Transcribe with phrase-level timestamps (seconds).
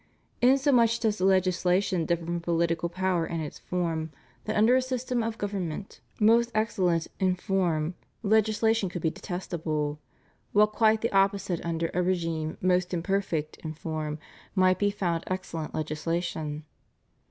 [0.41, 4.09] In so much does legislation differ from political power and its form,
[4.45, 6.75] that under a system of government ALLEGIANCE TO THE REPUBLIC.
[7.19, 7.93] 259 most excellent in form
[8.23, 9.99] legislation could be detestable;
[10.53, 14.17] while quite the opposite under a regime most imperfect in form,
[14.55, 16.65] might be found excellent legislation.